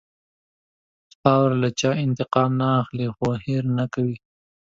خاوره 1.19 1.57
له 1.63 1.69
چا 1.79 1.89
انتقام 2.05 2.51
نه 2.59 2.67
اخلي، 2.81 3.07
خو 3.15 3.27
هېر 3.45 3.63
نه 3.77 3.85
کوي. 3.93 4.15